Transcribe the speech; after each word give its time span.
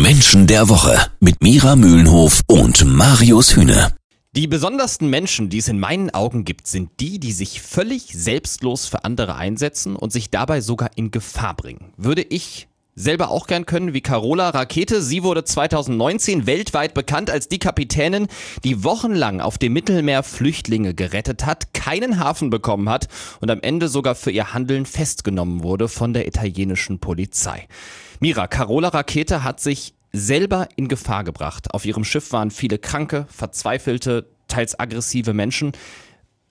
Menschen 0.00 0.46
der 0.46 0.70
Woche 0.70 0.98
mit 1.20 1.42
Mira 1.42 1.76
Mühlenhof 1.76 2.40
und 2.46 2.84
Marius 2.86 3.54
Hühne. 3.54 3.92
Die 4.34 4.46
besondersten 4.46 5.10
Menschen, 5.10 5.50
die 5.50 5.58
es 5.58 5.68
in 5.68 5.78
meinen 5.78 6.08
Augen 6.08 6.46
gibt, 6.46 6.66
sind 6.66 6.90
die, 6.98 7.20
die 7.20 7.32
sich 7.32 7.60
völlig 7.60 8.14
selbstlos 8.14 8.86
für 8.86 9.04
andere 9.04 9.36
einsetzen 9.36 9.94
und 9.94 10.10
sich 10.10 10.30
dabei 10.30 10.62
sogar 10.62 10.90
in 10.94 11.10
Gefahr 11.10 11.54
bringen. 11.54 11.92
Würde 11.98 12.22
ich 12.22 12.68
selber 12.94 13.30
auch 13.30 13.46
gern 13.46 13.66
können 13.66 13.92
wie 13.92 14.00
Carola 14.00 14.50
Rakete. 14.50 15.02
Sie 15.02 15.22
wurde 15.22 15.44
2019 15.44 16.46
weltweit 16.46 16.94
bekannt 16.94 17.30
als 17.30 17.48
die 17.48 17.58
Kapitänin, 17.58 18.28
die 18.64 18.84
wochenlang 18.84 19.40
auf 19.40 19.58
dem 19.58 19.72
Mittelmeer 19.72 20.22
Flüchtlinge 20.22 20.94
gerettet 20.94 21.46
hat, 21.46 21.74
keinen 21.74 22.18
Hafen 22.18 22.50
bekommen 22.50 22.88
hat 22.88 23.08
und 23.40 23.50
am 23.50 23.60
Ende 23.60 23.88
sogar 23.88 24.14
für 24.14 24.30
ihr 24.30 24.54
Handeln 24.54 24.86
festgenommen 24.86 25.62
wurde 25.62 25.88
von 25.88 26.12
der 26.12 26.26
italienischen 26.26 26.98
Polizei. 26.98 27.66
Mira, 28.22 28.46
Carola 28.46 28.86
Rakete 28.86 29.42
hat 29.42 29.58
sich 29.58 29.94
selber 30.12 30.68
in 30.76 30.86
Gefahr 30.86 31.24
gebracht. 31.24 31.74
Auf 31.74 31.84
ihrem 31.84 32.04
Schiff 32.04 32.30
waren 32.30 32.52
viele 32.52 32.78
kranke, 32.78 33.26
verzweifelte, 33.28 34.28
teils 34.46 34.78
aggressive 34.78 35.34
Menschen. 35.34 35.72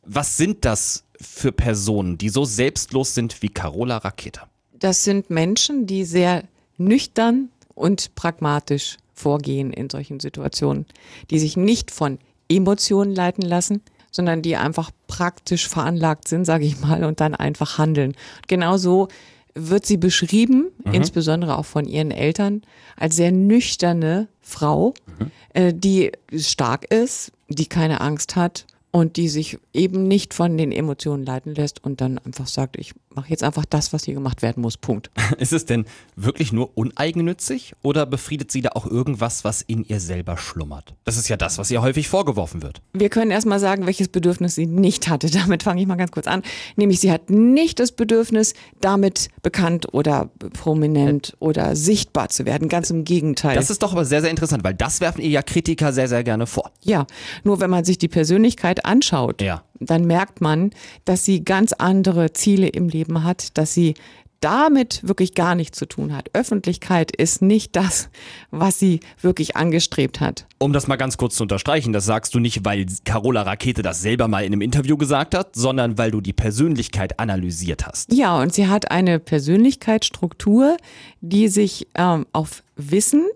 Was 0.04 0.36
sind 0.36 0.66
das 0.66 1.06
für 1.22 1.54
Personen, 1.54 2.18
die 2.18 2.28
so 2.28 2.44
selbstlos 2.44 3.16
sind 3.16 3.42
wie 3.42 3.48
Carola 3.48 4.00
Rakete? 4.00 4.42
Das 4.74 5.06
sind 5.06 5.30
Menschen, 5.30 5.88
die 5.88 6.04
sehr 6.04 6.44
nüchtern 6.78 7.48
und 7.74 8.16
pragmatisch 8.16 8.98
vorgehen 9.14 9.72
in 9.72 9.90
solchen 9.90 10.20
Situationen, 10.20 10.86
die 11.30 11.40
sich 11.40 11.56
nicht 11.56 11.90
von 11.90 12.20
Emotionen 12.50 13.16
leiten 13.16 13.44
lassen, 13.46 13.82
sondern 14.12 14.42
die 14.42 14.58
einfach 14.58 14.92
praktisch 15.08 15.70
veranlagt 15.70 16.28
sind, 16.28 16.44
sage 16.44 16.66
ich 16.66 16.82
mal, 16.82 17.06
und 17.06 17.22
dann 17.22 17.34
einfach 17.34 17.78
handeln. 17.78 18.14
Genauso 18.48 19.08
wird 19.56 19.86
sie 19.86 19.98
beschrieben, 19.98 20.72
mhm. 20.84 20.94
insbesondere 20.94 21.58
auch 21.58 21.66
von 21.66 21.86
ihren 21.86 22.12
Eltern, 22.12 22.62
als 22.98 23.16
sehr 23.16 23.32
nüchterne 23.32 24.28
Frau, 24.42 24.94
mhm. 25.20 25.32
äh, 25.54 25.74
die 25.74 26.12
stark 26.36 26.92
ist, 26.92 27.32
die 27.50 27.66
keine 27.66 28.02
Angst 28.02 28.36
hat 28.36 28.66
und 28.92 29.18
die 29.18 29.30
sich 29.30 29.58
eben 29.74 30.08
nicht 30.08 30.34
von 30.34 30.58
den 30.58 30.72
Emotionen 30.72 31.26
leiten 31.26 31.56
lässt 31.56 31.84
und 31.84 32.02
dann 32.02 32.18
einfach 32.20 32.48
sagt, 32.48 32.78
ich 32.78 32.94
mache 33.16 33.30
jetzt 33.30 33.44
einfach 33.44 33.66
das, 33.66 33.94
was 33.94 34.04
hier 34.04 34.14
gemacht 34.14 34.42
werden 34.42 34.62
muss. 34.62 34.78
Punkt. 34.78 35.12
Ist 35.38 35.54
es 35.54 35.66
denn 35.66 35.86
wirklich 36.16 36.52
nur 36.52 36.78
uneigennützig 36.78 37.74
oder 37.82 38.06
befriedet 38.06 38.52
sie 38.52 38.62
da 38.62 38.70
auch 38.74 38.86
irgendwas, 38.86 39.44
was 39.44 39.62
in 39.62 39.84
ihr 39.84 40.00
selber 40.00 40.38
schlummert? 40.38 40.94
Das 41.04 41.18
ist 41.18 41.28
ja 41.28 41.38
das, 41.38 41.58
was 41.58 41.72
ihr 41.72 41.82
häufig 41.82 42.08
vorgeworfen 42.08 42.62
wird. 42.62 42.82
Wir 42.94 43.10
können 43.10 43.32
erstmal 43.32 43.60
sagen, 43.60 43.86
welches 43.86 44.08
Bedürfnis 44.08 44.56
sie 44.56 44.66
nicht 44.66 45.10
hatte. 45.10 45.30
Damit 45.32 45.64
fange 45.64 45.82
ich 45.82 45.88
mal 45.88 45.96
ganz 45.96 46.12
kurz 46.12 46.28
an. 46.28 46.44
Nämlich, 46.76 47.00
sie 47.00 47.12
hat 47.12 47.30
nicht 47.30 47.80
das 47.80 47.92
Bedürfnis, 47.92 48.54
damit 48.80 49.30
bekannt 49.44 49.94
oder 49.94 50.30
prominent 50.54 51.36
oder 51.40 51.76
sichtbar 51.76 52.30
zu 52.30 52.46
werden. 52.46 52.70
Ganz 52.70 52.90
im 52.90 53.04
Gegenteil. 53.04 53.56
Das 53.56 53.70
ist 53.70 53.84
doch 53.84 53.92
aber 53.92 54.06
sehr, 54.06 54.22
sehr 54.22 54.30
interessant, 54.30 54.64
weil 54.64 54.74
das 54.74 55.02
werfen 55.02 55.22
ihr 55.22 55.30
ja 55.30 55.42
Kritiker 55.42 55.94
sehr, 55.94 56.08
sehr 56.08 56.24
gerne 56.24 56.48
vor. 56.48 56.72
Ja, 56.82 57.06
nur 57.44 57.60
wenn 57.60 57.70
man 57.70 57.84
sich 57.84 57.98
die 57.98 58.08
Persönlichkeit 58.08 58.86
anschaut, 58.86 59.42
ja 59.42 59.64
dann 59.82 60.06
merkt 60.06 60.42
man, 60.42 60.72
dass 61.06 61.26
sie 61.26 61.44
ganz 61.44 61.74
andere 61.74 62.34
Ziele 62.34 62.68
im 62.68 62.88
Leben 62.88 63.24
hat, 63.24 63.58
dass 63.58 63.74
sie 63.74 63.96
damit 64.42 65.08
wirklich 65.08 65.36
gar 65.36 65.56
nichts 65.56 65.78
zu 65.78 65.86
tun 65.86 66.14
hat. 66.14 66.30
Öffentlichkeit 66.34 67.16
ist 67.16 67.42
nicht 67.42 67.76
das, 67.76 68.10
was 68.50 68.80
sie 68.80 69.00
wirklich 69.22 69.56
angestrebt 69.56 70.20
hat. 70.20 70.48
Um 70.58 70.74
das 70.74 70.88
mal 70.88 70.96
ganz 70.96 71.18
kurz 71.18 71.36
zu 71.36 71.44
unterstreichen, 71.44 71.94
das 71.94 72.06
sagst 72.06 72.34
du 72.34 72.40
nicht, 72.40 72.66
weil 72.66 72.88
Carola 73.06 73.44
Rakete 73.44 73.84
das 73.84 74.02
selber 74.02 74.28
mal 74.28 74.44
in 74.44 74.52
einem 74.52 74.62
Interview 74.62 74.98
gesagt 74.98 75.36
hat, 75.36 75.56
sondern 75.56 75.98
weil 75.98 76.10
du 76.10 76.22
die 76.22 76.34
Persönlichkeit 76.34 77.20
analysiert 77.20 77.86
hast. 77.86 78.12
Ja, 78.12 78.42
und 78.42 78.54
sie 78.54 78.68
hat 78.68 78.90
eine 78.90 79.20
Persönlichkeitsstruktur, 79.20 80.76
die 81.22 81.48
sich 81.48 81.88
ähm, 81.94 82.26
auf 82.34 82.64
Wissen 82.76 83.28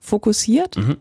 fokussiert. 0.00 0.76
Mhm. 0.76 0.96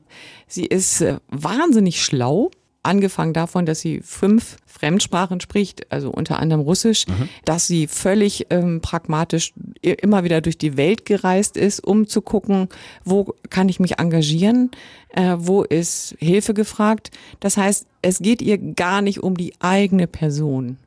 Sie 0.48 0.66
ist 0.66 1.02
äh, 1.02 1.18
wahnsinnig 1.30 2.04
schlau 2.04 2.52
angefangen 2.84 3.34
davon, 3.34 3.66
dass 3.66 3.80
sie 3.80 4.02
fünf 4.02 4.58
Fremdsprachen 4.66 5.40
spricht, 5.40 5.92
also 5.92 6.10
unter 6.10 6.40
anderem 6.40 6.62
Russisch, 6.62 7.08
mhm. 7.08 7.30
dass 7.46 7.68
sie 7.68 7.88
völlig 7.88 8.48
ähm, 8.50 8.82
pragmatisch 8.82 9.54
immer 9.82 10.24
wieder 10.24 10.42
durch 10.42 10.58
die 10.58 10.78
Welt 10.78 11.06
gereist 11.06 11.58
ist, 11.58 11.86
um 11.86 12.08
zu 12.08 12.22
gucken, 12.22 12.70
wo 13.04 13.36
kann 13.50 13.70
ich 13.70 13.80
mich 13.80 14.00
engagieren, 14.00 14.72
äh, 15.10 15.36
wo 15.38 15.64
ist 15.64 16.16
Hilfe 16.20 16.54
gefragt. 16.54 17.12
Das 17.40 17.58
heißt, 17.58 17.86
es 18.02 18.20
geht 18.20 18.42
ihr 18.42 18.58
gar 18.58 19.02
nicht 19.02 19.22
um 19.22 19.38
die 19.38 19.54
eigene 19.60 20.08
Person, 20.08 20.78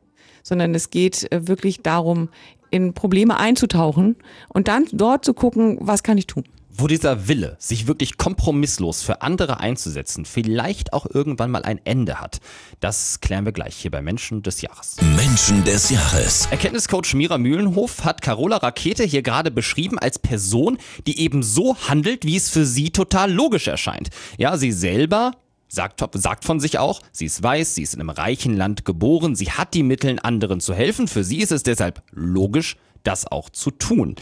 sondern 0.43 0.75
es 0.75 0.91
geht 0.91 1.31
äh, 1.31 1.47
wirklich 1.47 1.83
darum, 1.83 2.29
in 2.71 2.93
Probleme 2.93 3.37
einzutauchen 3.37 4.17
und 4.49 4.67
dann 4.67 4.87
dort 4.91 5.25
zu 5.25 5.33
gucken, 5.33 5.79
was 5.81 6.03
kann 6.03 6.19
ich 6.19 6.27
tun 6.27 6.45
wo 6.77 6.89
dieser 6.89 7.29
Wille, 7.29 7.57
sich 7.61 7.87
wirklich 7.87 8.19
kompromisslos 8.19 9.03
für 9.03 9.23
andere 9.23 9.61
einzusetzen, 9.61 10.25
vielleicht 10.25 10.93
auch 10.93 11.07
irgendwann 11.07 11.51
mal 11.51 11.62
ein 11.62 11.81
Ende 11.85 12.21
hat. 12.21 12.41
Das 12.81 13.21
klären 13.21 13.45
wir 13.45 13.53
gleich 13.53 13.77
hier 13.77 13.93
bei 13.93 14.03
Menschen 14.03 14.43
des 14.43 14.61
Jahres. 14.61 14.97
Menschen 15.17 15.62
des 15.65 15.91
Jahres. 15.91 16.49
Erkenntniscoach 16.51 17.15
Mira 17.15 17.39
Mühlenhof 17.39 18.05
hat 18.05 18.23
Carola 18.23 18.57
Rakete 18.57 19.05
hier 19.05 19.23
gerade 19.23 19.53
beschrieben 19.53 19.99
als 20.01 20.19
Person, 20.19 20.79
die 21.07 21.21
eben 21.21 21.45
so 21.45 21.77
handelt, 21.89 22.25
wie 22.25 22.37
es 22.37 22.51
für 22.51 22.67
sie 22.67 22.91
total 22.91 23.33
logisch 23.33 23.69
erscheint. 23.69 24.11
Ja, 24.37 24.56
sie 24.56 24.73
selber 24.73 25.33
Sagt, 25.67 26.05
sagt, 26.12 26.45
von 26.45 26.61
sich 26.61 26.79
auch, 26.79 27.01
sie 27.11 27.25
ist 27.25 27.43
weiß, 27.43 27.75
sie 27.75 27.83
ist 27.83 27.95
in 27.95 28.01
einem 28.01 28.11
reichen 28.11 28.56
Land 28.56 28.85
geboren, 28.85 29.35
sie 29.35 29.51
hat 29.51 29.75
die 29.75 29.83
Mittel, 29.83 30.21
anderen 30.23 30.61
zu 30.61 30.73
helfen. 30.73 31.09
Für 31.09 31.25
sie 31.25 31.39
ist 31.39 31.51
es 31.51 31.65
deshalb 31.65 32.01
logisch, 32.12 32.77
das 33.03 33.27
auch 33.27 33.51
zu 33.51 33.73
tun. 33.73 34.15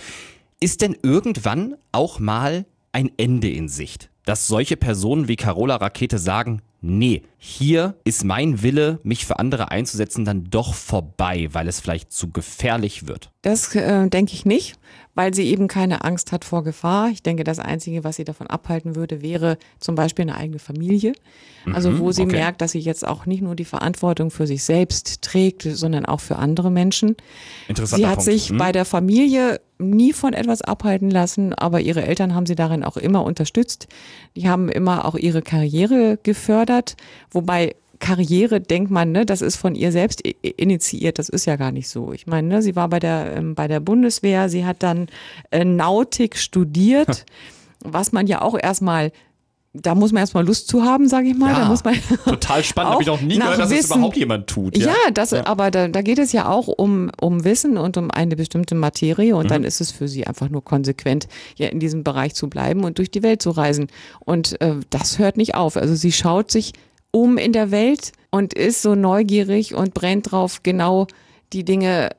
Ist 0.63 0.81
denn 0.81 0.97
irgendwann 1.03 1.75
auch 1.91 2.21
mal 2.21 2.67
ein 2.93 3.11
Ende 3.17 3.51
in 3.51 3.69
Sicht? 3.69 4.11
Dass 4.25 4.47
solche 4.47 4.77
Personen 4.77 5.27
wie 5.27 5.35
Carola 5.35 5.75
Rakete 5.75 6.19
sagen, 6.19 6.63
nee, 6.83 7.23
hier 7.39 7.95
ist 8.05 8.25
mein 8.25 8.63
Wille, 8.63 9.01
mich 9.03 9.25
für 9.25 9.39
andere 9.39 9.71
einzusetzen, 9.71 10.25
dann 10.25 10.45
doch 10.51 10.75
vorbei, 10.75 11.49
weil 11.53 11.67
es 11.69 11.81
vielleicht 11.81 12.13
zu 12.13 12.31
gefährlich 12.31 13.09
wird. 13.09 13.31
Das 13.43 13.75
äh, 13.75 14.09
denke 14.09 14.35
ich 14.35 14.45
nicht, 14.45 14.77
weil 15.15 15.35
sie 15.35 15.49
eben 15.49 15.67
keine 15.67 16.05
Angst 16.05 16.33
hat 16.33 16.45
vor 16.45 16.63
Gefahr. 16.63 17.09
Ich 17.11 17.23
denke, 17.23 17.45
das 17.45 17.59
Einzige, 17.59 18.05
was 18.05 18.17
sie 18.17 18.25
davon 18.25 18.47
abhalten 18.47 18.95
würde, 18.95 19.23
wäre 19.23 19.59
zum 19.79 19.95
Beispiel 19.95 20.23
eine 20.23 20.37
eigene 20.37 20.59
Familie. 20.59 21.13
Also 21.73 21.91
mhm, 21.91 21.99
wo 22.01 22.13
sie 22.13 22.23
okay. 22.23 22.37
merkt, 22.37 22.61
dass 22.61 22.73
sie 22.73 22.81
jetzt 22.81 23.07
auch 23.07 23.27
nicht 23.27 23.43
nur 23.43 23.55
die 23.55 23.65
Verantwortung 23.65 24.31
für 24.31 24.47
sich 24.47 24.65
selbst 24.65 25.23
trägt, 25.23 25.63
sondern 25.63 26.07
auch 26.07 26.21
für 26.21 26.37
andere 26.37 26.71
Menschen. 26.71 27.17
Sie 27.69 28.07
hat 28.07 28.17
Punkt. 28.17 28.23
sich 28.23 28.51
hm? 28.51 28.59
bei 28.59 28.73
der 28.73 28.85
Familie 28.85 29.61
nie 29.79 30.13
von 30.13 30.33
etwas 30.33 30.63
abhalten 30.63 31.11
lassen, 31.11 31.55
aber 31.55 31.81
ihre 31.81 32.03
Eltern 32.03 32.35
haben 32.35 32.47
sie 32.47 32.55
darin 32.55 32.85
auch 32.85 32.97
immer 32.97 33.25
unterstützt. 33.25 33.89
Die 34.37 34.49
haben 34.49 34.69
immer 34.69 35.05
auch 35.05 35.17
ihre 35.17 35.43
Karriere 35.43 36.19
gefördert, 36.23 36.72
wobei 37.31 37.75
Karriere 38.03 38.61
denkt 38.61 38.91
man, 38.91 39.13
ne, 39.13 39.25
das 39.25 39.43
ist 39.43 39.57
von 39.57 39.77
ihr 39.77 39.93
selbst 39.93 40.21
initiiert. 40.23 41.21
Das 41.21 41.29
ist 41.29 41.47
ja 41.47 41.55
gar 41.55 41.71
nicht 41.71 41.89
so. 41.89 42.13
Ich 42.13 42.27
meine, 42.27 42.49
ne, 42.49 42.63
sie 42.63 42.75
war 42.75 42.89
bei 42.89 42.99
der 42.99 43.37
ähm, 43.37 43.55
bei 43.55 43.69
der 43.69 43.79
Bundeswehr, 43.79 44.49
sie 44.49 44.67
hat 44.67 44.83
dann 44.83 45.07
äh, 45.53 45.65
Nautik 45.65 46.37
studiert, 46.37 47.25
was 47.85 48.11
man 48.11 48.27
ja 48.27 48.43
auch 48.43 48.59
erstmal 48.61 49.13
da 49.75 49.95
muss 49.95 50.13
man 50.13 50.21
erstmal 50.21 50.45
Lust 50.45 50.69
zu 50.69 50.83
haben, 50.83 51.09
sage 51.09 51.29
ich 51.29 51.37
mal. 51.37 51.51
Ja, 51.51 51.61
da 51.61 51.65
muss 51.67 51.83
man 51.83 51.95
total 52.25 52.63
spannend, 52.63 52.93
habe 52.93 53.03
ich 53.03 53.09
noch 53.09 53.21
nie 53.23 53.39
gehört, 53.39 53.59
dass 53.59 53.71
Wissen, 53.71 53.81
es 53.81 53.97
überhaupt 53.97 54.17
jemand 54.17 54.47
tut. 54.47 54.77
Ja, 54.77 54.89
ja 54.89 55.11
das, 55.13 55.31
ja. 55.31 55.47
aber 55.47 55.71
da, 55.71 55.89
da 55.89 56.03
geht 56.03 56.19
es 56.19 56.33
ja 56.33 56.49
auch 56.49 56.69
um, 56.69 57.11
um 57.21 57.45
Wissen 57.45 57.79
und 57.79 57.97
um 57.97 58.11
eine 58.11 58.37
bestimmte 58.37 58.75
Materie 58.75 59.35
und 59.35 59.45
mhm. 59.45 59.49
dann 59.49 59.65
ist 59.65 59.81
es 59.81 59.91
für 59.91 60.09
sie 60.09 60.27
einfach 60.27 60.51
nur 60.51 60.63
konsequent, 60.63 61.27
ja 61.57 61.69
in 61.69 61.81
diesem 61.81 62.05
Bereich 62.05 62.35
zu 62.35 62.49
bleiben 62.49 62.85
und 62.85 62.99
durch 62.99 63.11
die 63.11 63.23
Welt 63.23 63.41
zu 63.41 63.51
reisen. 63.51 63.87
Und 64.21 64.61
äh, 64.61 64.75
das 64.91 65.19
hört 65.19 65.39
nicht 65.39 65.55
auf. 65.55 65.77
Also 65.77 65.95
sie 65.95 66.13
schaut 66.13 66.51
sich 66.51 66.73
um 67.11 67.39
in 67.39 67.53
der 67.53 67.71
Welt 67.71 68.13
und 68.31 68.53
ist 68.53 68.83
so 68.83 68.95
neugierig 68.95 69.75
und 69.75 69.95
brennt 69.95 70.33
drauf, 70.33 70.63
genau 70.63 71.07
die 71.53 71.65
Dinge 71.65 72.11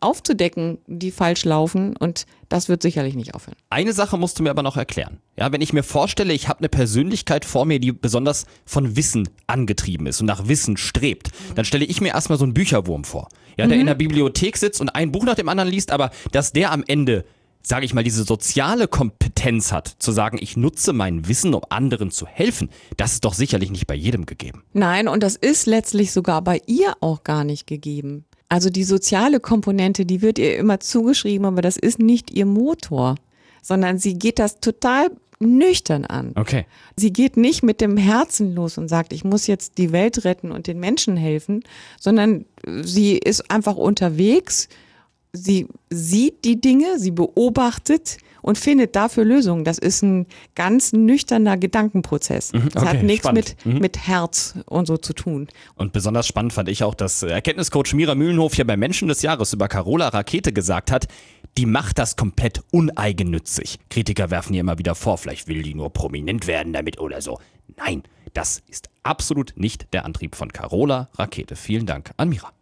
aufzudecken, 0.00 0.78
die 0.86 1.10
falsch 1.10 1.44
laufen 1.44 1.96
und 1.96 2.26
das 2.48 2.68
wird 2.68 2.82
sicherlich 2.82 3.14
nicht 3.14 3.34
aufhören. 3.34 3.56
Eine 3.70 3.92
Sache 3.92 4.16
musst 4.16 4.38
du 4.38 4.42
mir 4.42 4.50
aber 4.50 4.62
noch 4.62 4.76
erklären. 4.76 5.18
Ja, 5.36 5.50
wenn 5.52 5.60
ich 5.60 5.72
mir 5.72 5.82
vorstelle, 5.82 6.32
ich 6.32 6.48
habe 6.48 6.60
eine 6.60 6.68
Persönlichkeit 6.68 7.44
vor 7.44 7.64
mir, 7.64 7.80
die 7.80 7.92
besonders 7.92 8.46
von 8.64 8.96
Wissen 8.96 9.28
angetrieben 9.46 10.06
ist 10.06 10.20
und 10.20 10.26
nach 10.26 10.48
Wissen 10.48 10.76
strebt, 10.76 11.30
dann 11.54 11.64
stelle 11.64 11.84
ich 11.84 12.00
mir 12.00 12.14
erstmal 12.14 12.38
so 12.38 12.44
einen 12.44 12.54
Bücherwurm 12.54 13.04
vor. 13.04 13.28
Ja, 13.56 13.66
der 13.66 13.76
mhm. 13.76 13.80
in 13.80 13.86
der 13.86 13.94
Bibliothek 13.94 14.56
sitzt 14.56 14.80
und 14.80 14.90
ein 14.90 15.12
Buch 15.12 15.24
nach 15.24 15.34
dem 15.34 15.48
anderen 15.48 15.70
liest, 15.70 15.90
aber 15.90 16.10
dass 16.32 16.52
der 16.52 16.72
am 16.72 16.84
Ende 16.86 17.24
sage 17.66 17.86
ich 17.86 17.94
mal, 17.94 18.04
diese 18.04 18.24
soziale 18.24 18.86
Kompetenz 18.86 19.72
hat, 19.72 19.88
zu 19.98 20.12
sagen, 20.12 20.38
ich 20.40 20.56
nutze 20.56 20.92
mein 20.92 21.26
Wissen, 21.28 21.54
um 21.54 21.62
anderen 21.70 22.10
zu 22.10 22.26
helfen, 22.26 22.68
das 22.96 23.14
ist 23.14 23.24
doch 23.24 23.34
sicherlich 23.34 23.70
nicht 23.70 23.86
bei 23.86 23.94
jedem 23.94 24.26
gegeben. 24.26 24.62
Nein, 24.72 25.08
und 25.08 25.22
das 25.22 25.34
ist 25.34 25.66
letztlich 25.66 26.12
sogar 26.12 26.42
bei 26.42 26.60
ihr 26.66 26.94
auch 27.00 27.24
gar 27.24 27.42
nicht 27.42 27.66
gegeben. 27.66 28.26
Also 28.48 28.70
die 28.70 28.84
soziale 28.84 29.40
Komponente, 29.40 30.06
die 30.06 30.22
wird 30.22 30.38
ihr 30.38 30.56
immer 30.56 30.80
zugeschrieben, 30.80 31.46
aber 31.46 31.62
das 31.62 31.76
ist 31.76 31.98
nicht 31.98 32.30
ihr 32.30 32.46
Motor, 32.46 33.16
sondern 33.62 33.98
sie 33.98 34.14
geht 34.14 34.38
das 34.38 34.60
total 34.60 35.10
nüchtern 35.40 36.04
an. 36.04 36.32
Okay. 36.36 36.66
Sie 36.96 37.12
geht 37.12 37.36
nicht 37.36 37.62
mit 37.62 37.80
dem 37.80 37.96
Herzen 37.96 38.54
los 38.54 38.78
und 38.78 38.88
sagt, 38.88 39.12
ich 39.12 39.24
muss 39.24 39.46
jetzt 39.46 39.78
die 39.78 39.92
Welt 39.92 40.24
retten 40.24 40.52
und 40.52 40.66
den 40.66 40.78
Menschen 40.78 41.16
helfen, 41.16 41.64
sondern 42.00 42.44
sie 42.82 43.18
ist 43.18 43.50
einfach 43.50 43.76
unterwegs 43.76 44.68
sie 45.34 45.68
sieht 45.90 46.44
die 46.44 46.60
Dinge, 46.60 46.98
sie 46.98 47.10
beobachtet 47.10 48.18
und 48.40 48.56
findet 48.56 48.94
dafür 48.94 49.24
Lösungen. 49.24 49.64
Das 49.64 49.78
ist 49.78 50.02
ein 50.02 50.26
ganz 50.54 50.92
nüchterner 50.92 51.56
Gedankenprozess. 51.56 52.52
Mhm, 52.52 52.58
okay, 52.58 52.70
das 52.72 52.84
hat 52.84 53.02
nichts 53.02 53.32
mit, 53.32 53.56
mhm. 53.64 53.78
mit 53.78 53.98
Herz 54.06 54.54
und 54.66 54.86
so 54.86 54.96
zu 54.96 55.12
tun. 55.12 55.48
Und 55.76 55.92
besonders 55.92 56.26
spannend 56.26 56.52
fand 56.52 56.68
ich 56.68 56.84
auch, 56.84 56.94
dass 56.94 57.22
Erkenntniscoach 57.22 57.94
Mira 57.94 58.14
Mühlenhof 58.14 58.54
hier 58.54 58.66
bei 58.66 58.76
Menschen 58.76 59.08
des 59.08 59.22
Jahres 59.22 59.52
über 59.52 59.68
Carola 59.68 60.08
Rakete 60.08 60.52
gesagt 60.52 60.90
hat, 60.90 61.08
die 61.56 61.66
macht 61.66 61.98
das 61.98 62.16
komplett 62.16 62.62
uneigennützig. 62.70 63.78
Kritiker 63.88 64.30
werfen 64.30 64.54
ihr 64.54 64.60
immer 64.60 64.78
wieder 64.78 64.94
vor, 64.94 65.18
vielleicht 65.18 65.48
will 65.48 65.62
die 65.62 65.74
nur 65.74 65.90
prominent 65.90 66.46
werden 66.46 66.72
damit 66.72 67.00
oder 67.00 67.22
so. 67.22 67.38
Nein, 67.76 68.02
das 68.34 68.62
ist 68.68 68.90
absolut 69.02 69.54
nicht 69.56 69.92
der 69.92 70.04
Antrieb 70.04 70.36
von 70.36 70.52
Carola 70.52 71.08
Rakete. 71.14 71.56
Vielen 71.56 71.86
Dank 71.86 72.10
an 72.16 72.28
Mira. 72.28 72.52